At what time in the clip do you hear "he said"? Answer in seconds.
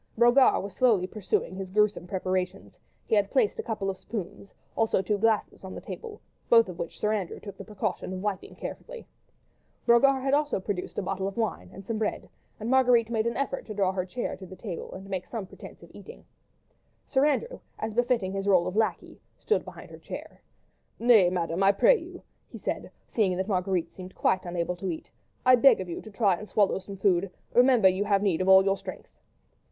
22.49-22.89